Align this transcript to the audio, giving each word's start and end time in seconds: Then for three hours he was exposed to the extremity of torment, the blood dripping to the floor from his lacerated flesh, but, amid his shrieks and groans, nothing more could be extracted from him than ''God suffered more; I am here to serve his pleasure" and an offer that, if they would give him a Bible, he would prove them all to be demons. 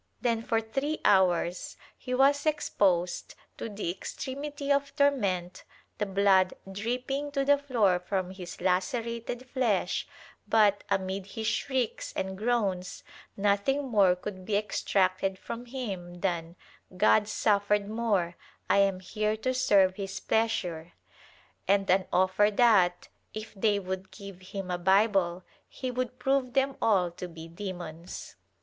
Then 0.19 0.41
for 0.41 0.59
three 0.61 0.99
hours 1.05 1.77
he 1.95 2.15
was 2.15 2.47
exposed 2.47 3.35
to 3.59 3.69
the 3.69 3.91
extremity 3.91 4.71
of 4.71 4.95
torment, 4.95 5.63
the 5.99 6.07
blood 6.07 6.55
dripping 6.71 7.31
to 7.33 7.45
the 7.45 7.59
floor 7.59 7.99
from 7.99 8.31
his 8.31 8.59
lacerated 8.61 9.47
flesh, 9.47 10.07
but, 10.47 10.83
amid 10.89 11.27
his 11.27 11.45
shrieks 11.45 12.13
and 12.15 12.35
groans, 12.35 13.03
nothing 13.37 13.89
more 13.89 14.15
could 14.15 14.43
be 14.43 14.57
extracted 14.57 15.37
from 15.37 15.67
him 15.67 16.21
than 16.21 16.55
''God 16.91 17.27
suffered 17.27 17.87
more; 17.87 18.35
I 18.67 18.79
am 18.79 19.01
here 19.01 19.37
to 19.37 19.53
serve 19.53 19.97
his 19.97 20.19
pleasure" 20.19 20.93
and 21.67 21.87
an 21.91 22.05
offer 22.11 22.49
that, 22.49 23.07
if 23.35 23.53
they 23.53 23.77
would 23.77 24.09
give 24.09 24.41
him 24.41 24.71
a 24.71 24.79
Bible, 24.79 25.43
he 25.69 25.91
would 25.91 26.17
prove 26.17 26.53
them 26.53 26.75
all 26.81 27.11
to 27.11 27.27
be 27.27 27.47
demons. 27.47 28.35